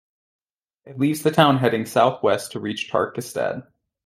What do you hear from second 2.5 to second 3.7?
to reach Tarkastad.